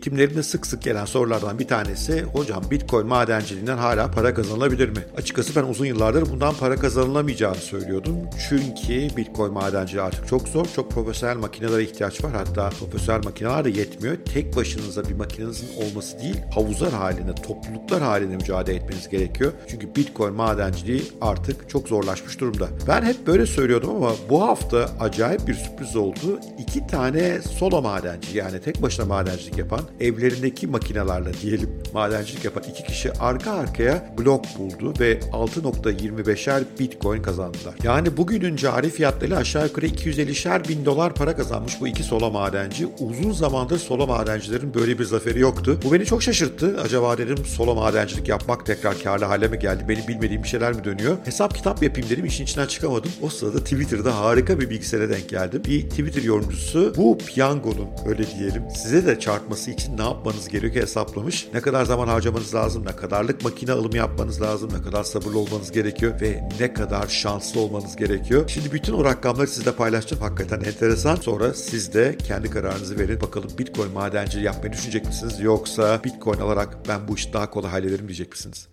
[0.00, 5.04] Eğitimlerimde sık sık gelen sorulardan bir tanesi hocam Bitcoin madenciliğinden hala para kazanılabilir mi?
[5.16, 8.16] Açıkçası ben uzun yıllardır bundan para kazanılamayacağını söylüyordum.
[8.48, 10.66] Çünkü Bitcoin madenciliği artık çok zor.
[10.76, 12.32] Çok profesyonel makinelere ihtiyaç var.
[12.32, 14.16] Hatta profesyonel makineler de yetmiyor.
[14.34, 19.52] Tek başınıza bir makinenizin olması değil, havuzlar halinde, topluluklar halinde mücadele etmeniz gerekiyor.
[19.68, 22.68] Çünkü Bitcoin madenciliği artık çok zorlaşmış durumda.
[22.88, 26.40] Ben hep böyle söylüyordum ama bu hafta acayip bir sürpriz oldu.
[26.58, 32.84] İki tane solo madenci yani tek başına madencilik yapan, evlerindeki makinelerle diyelim madencilik yapan iki
[32.84, 37.74] kişi arka arkaya blok buldu ve 6.25'er Bitcoin kazandılar.
[37.82, 42.86] Yani bugünün cari fiyatları aşağı yukarı 250'şer bin dolar para kazanmış bu iki solo madenci.
[42.86, 45.80] Uzun zamandır solo madencilerin böyle bir zaferi yoktu.
[45.84, 46.80] Bu beni çok şaşırttı.
[46.84, 49.84] Acaba dedim solo madencilik yapmak tekrar karlı hale mi geldi?
[49.88, 51.16] Benim bilmediğim bir şeyler mi dönüyor?
[51.24, 53.10] Hesap kitap yapayım dedim işin içinden çıkamadım.
[53.22, 55.62] O sırada Twitter'da harika bir bilgisayara denk geldim.
[55.66, 61.48] Bir Twitter yorumcusu bu piyangonun öyle diyelim size de çarpması için ne yapmanız gerekiyor hesaplamış.
[61.54, 65.72] Ne kadar zaman harcamanız lazım, ne kadarlık makine alımı yapmanız lazım, ne kadar sabırlı olmanız
[65.72, 68.48] gerekiyor ve ne kadar şanslı olmanız gerekiyor.
[68.48, 70.22] Şimdi bütün o rakamları sizle paylaşacağım.
[70.22, 71.16] Hakikaten enteresan.
[71.16, 73.20] Sonra siz de kendi kararınızı verin.
[73.20, 75.40] Bakalım Bitcoin madenciliği yapmayı düşünecek misiniz?
[75.40, 78.68] Yoksa Bitcoin alarak ben bu işi daha kolay hallederim diyecek misiniz?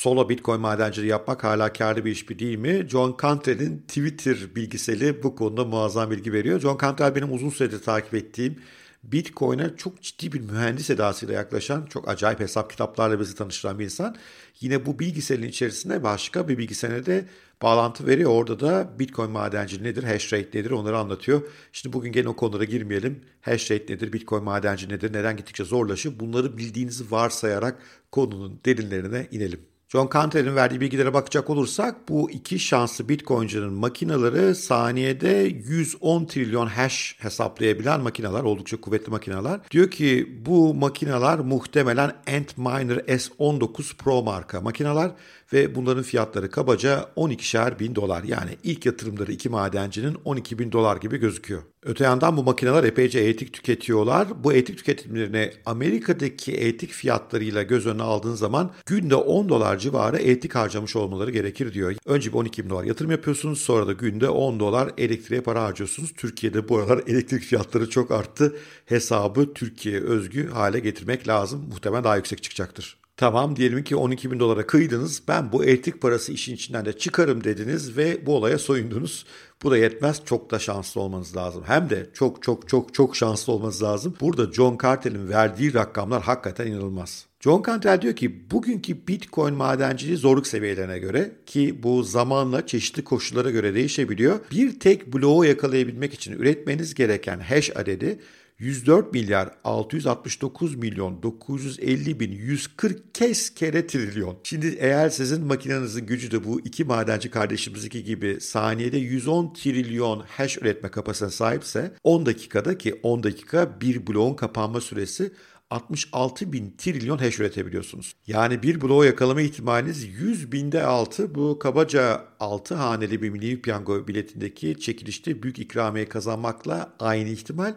[0.00, 2.86] Solo Bitcoin madenciliği yapmak hala karlı bir iş bir değil mi?
[2.88, 6.60] John Cantrell'in Twitter bilgiseli bu konuda muazzam bilgi veriyor.
[6.60, 8.56] John Cantrell benim uzun süredir takip ettiğim
[9.04, 14.16] Bitcoin'e çok ciddi bir mühendis edasıyla yaklaşan, çok acayip hesap kitaplarla bizi tanıştıran bir insan.
[14.60, 17.24] Yine bu bilgiselin içerisinde başka bir bilgisayara de
[17.62, 18.30] bağlantı veriyor.
[18.30, 21.42] Orada da Bitcoin madenciliği nedir, hash rate nedir onları anlatıyor.
[21.72, 23.20] Şimdi bugün gene o konulara girmeyelim.
[23.40, 26.14] Hash rate nedir, Bitcoin madenci nedir, neden gittikçe zorlaşıyor?
[26.20, 27.78] Bunları bildiğinizi varsayarak
[28.12, 29.69] konunun derinlerine inelim.
[29.92, 35.28] John Cantor'ın verdiği bilgilere bakacak olursak bu iki şanslı Bitcoin'cinin makinaları saniyede
[35.68, 39.60] 110 trilyon hash hesaplayabilen makineler, oldukça kuvvetli makineler.
[39.70, 45.10] Diyor ki bu makineler muhtemelen Antminer S19 Pro marka makineler
[45.52, 48.22] ve bunların fiyatları kabaca 12'şer bin dolar.
[48.22, 51.62] Yani ilk yatırımları iki madencinin 12 bin dolar gibi gözüküyor.
[51.82, 54.44] Öte yandan bu makineler epeyce etik tüketiyorlar.
[54.44, 60.54] Bu etik tüketimlerini Amerika'daki etik fiyatlarıyla göz önüne aldığın zaman günde 10 dolar civarı etik
[60.54, 61.94] harcamış olmaları gerekir diyor.
[62.06, 66.12] Önce bir 12 bin dolar yatırım yapıyorsunuz sonra da günde 10 dolar elektriğe para harcıyorsunuz.
[66.16, 68.56] Türkiye'de bu aralar elektrik fiyatları çok arttı.
[68.86, 71.64] Hesabı Türkiye özgü hale getirmek lazım.
[71.68, 73.00] Muhtemelen daha yüksek çıkacaktır.
[73.20, 75.22] Tamam diyelim ki 12 bin dolara kıydınız.
[75.28, 79.26] Ben bu elektrik parası işin içinden de çıkarım dediniz ve bu olaya soyundunuz.
[79.62, 80.22] Bu da yetmez.
[80.24, 81.62] Çok da şanslı olmanız lazım.
[81.66, 84.16] Hem de çok çok çok çok şanslı olmanız lazım.
[84.20, 87.26] Burada John Cartel'in verdiği rakamlar hakikaten inanılmaz.
[87.40, 93.50] John Cantel diyor ki bugünkü Bitcoin madenciliği zorluk seviyelerine göre ki bu zamanla çeşitli koşullara
[93.50, 94.40] göre değişebiliyor.
[94.50, 98.18] Bir tek bloğu yakalayabilmek için üretmeniz gereken hash adedi
[98.60, 104.38] 104 milyar 669 milyon 950 bin 140 kez kere trilyon.
[104.44, 110.58] Şimdi eğer sizin makinenizin gücü de bu iki madenci kardeşimizdeki gibi saniyede 110 trilyon hash
[110.58, 115.32] üretme kapasitesine sahipse 10 dakikada ki 10 dakika bir bloğun kapanma süresi
[115.70, 118.14] 66 bin trilyon hash üretebiliyorsunuz.
[118.26, 121.34] Yani bir bloğu yakalama ihtimaliniz 100 binde 6.
[121.34, 127.74] Bu kabaca 6 haneli bir milli piyango biletindeki çekilişte büyük ikramiye kazanmakla aynı ihtimal.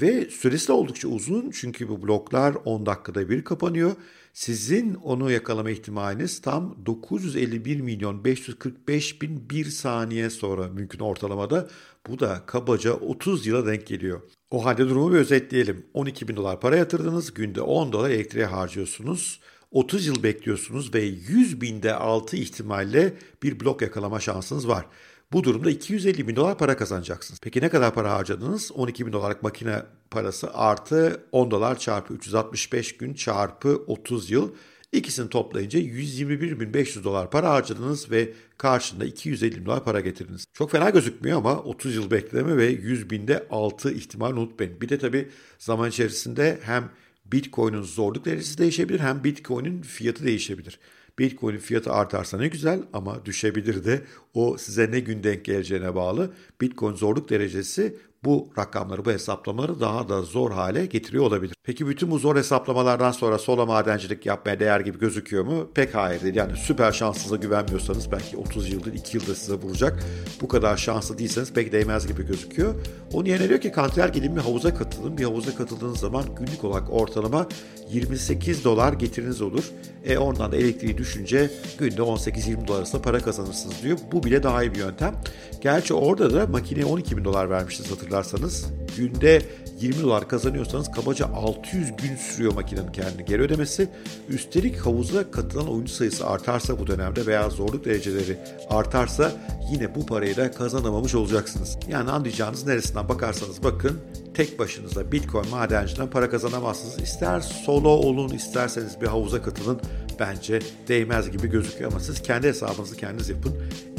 [0.00, 3.92] Ve süresi de oldukça uzun çünkü bu bloklar 10 dakikada bir kapanıyor.
[4.32, 11.68] Sizin onu yakalama ihtimaliniz tam 951 milyon 545 bin bir saniye sonra mümkün ortalamada.
[12.08, 14.20] Bu da kabaca 30 yıla denk geliyor.
[14.50, 15.86] O halde durumu bir özetleyelim.
[15.94, 19.40] 12 bin dolar para yatırdınız, günde 10 dolar elektriğe harcıyorsunuz.
[19.70, 24.86] 30 yıl bekliyorsunuz ve 100 binde 6 ihtimalle bir blok yakalama şansınız var.
[25.32, 27.40] Bu durumda 250 bin dolar para kazanacaksınız.
[27.42, 28.72] Peki ne kadar para harcadınız?
[28.72, 34.50] 12 bin dolarlık makine parası artı 10 dolar çarpı 365 gün çarpı 30 yıl.
[34.92, 40.46] İkisini toplayınca 121.500 dolar para harcadınız ve karşında 250 dolar para getirdiniz.
[40.52, 44.80] Çok fena gözükmüyor ama 30 yıl bekleme ve 100 binde 6 ihtimal unutmayın.
[44.80, 45.28] Bir de tabii
[45.58, 46.90] zaman içerisinde hem
[47.32, 50.78] Bitcoin'in zorluk derecesi değişebilir hem Bitcoin'in fiyatı değişebilir.
[51.18, 54.02] Bitcoin'in fiyatı artarsa ne güzel ama düşebilir de
[54.34, 56.32] o size ne gün denk geleceğine bağlı.
[56.60, 57.96] Bitcoin zorluk derecesi
[58.26, 61.56] bu rakamları, bu hesaplamaları daha da zor hale getiriyor olabilir.
[61.64, 65.70] Peki bütün bu zor hesaplamalardan sonra sola madencilik yapmaya değer gibi gözüküyor mu?
[65.74, 66.34] Pek hayır değil.
[66.34, 70.04] Yani süper şansınıza güvenmiyorsanız belki 30 yıldır 2 yılda size vuracak.
[70.40, 72.74] Bu kadar şanslı değilseniz pek değmez gibi gözüküyor.
[73.12, 75.18] Onun yerine diyor ki kanter gidin bir havuza katılın.
[75.18, 77.46] Bir havuza katıldığınız zaman günlük olarak ortalama
[77.90, 79.64] 28 dolar getiriniz olur.
[80.04, 83.98] E ondan da elektriği düşünce günde 18-20 dolar arasında para kazanırsınız diyor.
[84.12, 85.14] Bu bile daha iyi bir yöntem.
[85.60, 88.66] Gerçi orada da makineye 12 bin dolar vermiştiniz hatırlarsanız.
[88.96, 89.42] Günde
[89.80, 93.88] 20 dolar kazanıyorsanız kabaca 600 gün sürüyor makinenin kendini geri ödemesi.
[94.28, 98.38] Üstelik havuza katılan oyuncu sayısı artarsa bu dönemde veya zorluk dereceleri
[98.70, 99.32] artarsa
[99.72, 101.78] yine bu parayı da kazanamamış olacaksınız.
[101.88, 104.00] Yani anlayacağınız neresinden bakarsanız bakın
[104.34, 106.98] tek başınıza Bitcoin madenciden para kazanamazsınız.
[106.98, 109.80] İster solo olun isterseniz bir havuza katılın
[110.20, 113.52] bence değmez gibi gözüküyor ama siz kendi hesabınızı kendiniz yapın.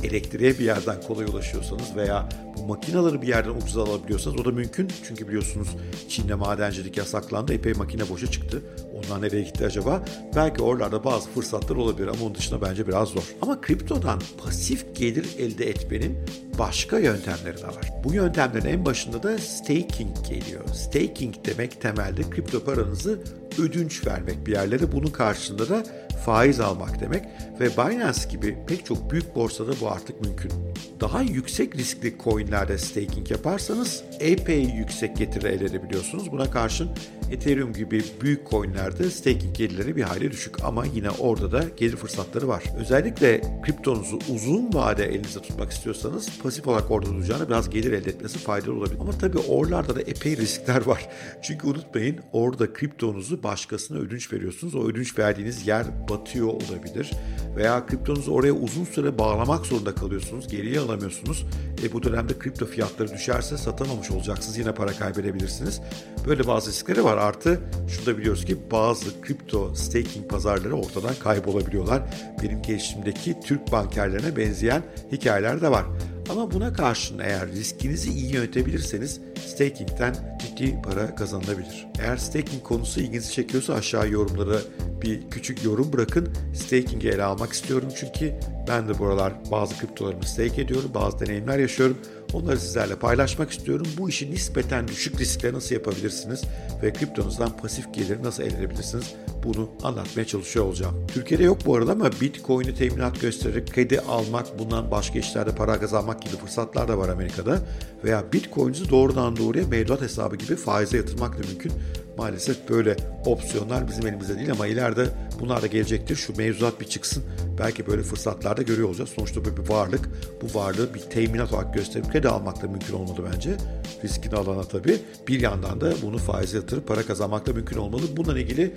[0.03, 4.91] Elektriğe bir yerden kolay ulaşıyorsanız veya bu makinaları bir yerden ucuza alabiliyorsanız o da mümkün.
[5.07, 5.67] Çünkü biliyorsunuz
[6.09, 7.53] Çin'de madencilik yasaklandı.
[7.53, 8.61] Epey makine boşa çıktı.
[8.93, 10.05] Onlar nereye gitti acaba?
[10.35, 13.23] Belki oralarda bazı fırsatlar olabilir ama onun dışında bence biraz zor.
[13.41, 16.17] Ama kriptodan pasif gelir elde etmenin
[16.59, 17.89] başka yöntemleri de var.
[18.03, 20.67] Bu yöntemlerin en başında da staking geliyor.
[20.73, 23.19] Staking demek temelde kripto paranızı
[23.59, 24.91] ödünç vermek bir yerlere.
[24.91, 25.83] Bunun karşılığında da
[26.25, 27.25] faiz almak demek
[27.59, 30.51] ve Binance gibi pek çok büyük borsada bu artık mümkün.
[31.01, 36.31] Daha yüksek riskli coinlerde staking yaparsanız epey yüksek getiri elde edebiliyorsunuz.
[36.31, 36.89] Buna karşın
[37.31, 42.47] Ethereum gibi büyük coinlerde staking gelirleri bir hayli düşük ama yine orada da gelir fırsatları
[42.47, 42.63] var.
[42.79, 48.37] Özellikle kriptonuzu uzun vade elinizde tutmak istiyorsanız pasif olarak orada duracağına biraz gelir elde etmesi
[48.39, 48.97] faydalı olabilir.
[48.99, 51.09] Ama tabii oralarda da epey riskler var.
[51.41, 54.75] Çünkü unutmayın orada kriptonuzu başkasına ödünç veriyorsunuz.
[54.75, 57.11] O ödünç verdiğiniz yer batıyor olabilir.
[57.55, 60.47] Veya kriptonuzu oraya uzun süre bağlamak zorunda kalıyorsunuz.
[60.67, 61.45] Geriye alamıyorsunuz.
[61.83, 64.57] E bu dönemde kripto fiyatları düşerse satamamış olacaksınız.
[64.57, 65.81] Yine para kaybedebilirsiniz.
[66.27, 67.17] Böyle bazı riskleri var.
[67.17, 72.01] Artı şunu da biliyoruz ki bazı kripto staking pazarları ortadan kaybolabiliyorlar.
[72.43, 75.85] Benim gelişimdeki Türk bankerlerine benzeyen hikayeler de var.
[76.29, 81.87] Ama buna karşın eğer riskinizi iyi yönetebilirseniz staking'den ciddi para kazanılabilir.
[81.99, 84.59] Eğer staking konusu ilginizi çekiyorsa aşağı yorumlara
[85.01, 86.29] bir küçük yorum bırakın.
[86.53, 88.33] Staking'i ele almak istiyorum çünkü
[88.67, 91.97] ben de bu aralar bazı kriptolarımı stake ediyorum, bazı deneyimler yaşıyorum.
[92.33, 93.87] Onları sizlerle paylaşmak istiyorum.
[93.97, 96.41] Bu işi nispeten düşük riskle nasıl yapabilirsiniz
[96.83, 99.13] ve kriptonuzdan pasif gelir nasıl elde edebilirsiniz?
[99.47, 101.07] Bunu anlatmaya çalışıyor olacağım.
[101.07, 106.21] Türkiye'de yok bu arada ama Bitcoin'i teminat göstererek kredi almak, bundan başka işlerde para kazanmak
[106.21, 107.59] gibi fırsatlar da var Amerika'da.
[108.03, 111.71] Veya Bitcoin'inizi doğrudan doğruya mevduat hesabı gibi faize yatırmak da mümkün.
[112.17, 115.07] Maalesef böyle opsiyonlar bizim elimizde değil ama ileride
[115.39, 116.15] bunlar da gelecektir.
[116.15, 117.23] Şu mevzuat bir çıksın.
[117.59, 119.09] Belki böyle fırsatlarda görüyor olacağız.
[119.09, 120.09] Sonuçta böyle bir varlık.
[120.41, 123.57] Bu varlığı bir teminat olarak gösterip kredi almak da mümkün olmalı bence.
[124.03, 124.97] Riskini alana tabii.
[125.27, 128.01] Bir yandan da bunu faize yatırıp para kazanmak da mümkün olmalı.
[128.17, 128.73] Bununla ilgili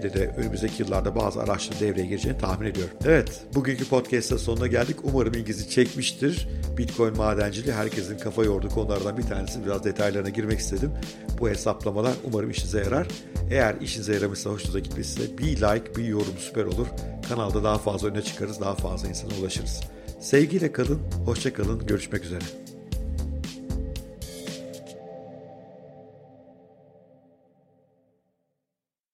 [0.00, 2.94] Türkiye'de de önümüzdeki yıllarda bazı araçların devreye gireceğini tahmin ediyorum.
[3.04, 4.96] Evet, bugünkü podcast'ın sonuna geldik.
[5.02, 6.48] Umarım ilginizi çekmiştir.
[6.78, 9.64] Bitcoin madenciliği herkesin kafa yorduğu konulardan bir tanesi.
[9.66, 10.92] Biraz detaylarına girmek istedim.
[11.40, 13.06] Bu hesaplamalar umarım işinize yarar.
[13.50, 16.86] Eğer işinize yaramışsa, hoşunuza gitmişse bir like, bir yorum süper olur.
[17.28, 19.80] Kanalda daha fazla öne çıkarız, daha fazla insana ulaşırız.
[20.20, 22.69] Sevgiyle kalın, hoşça kalın, görüşmek üzere.